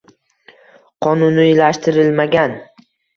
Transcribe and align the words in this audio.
Qonuniylashtirilmagan 1.05 2.57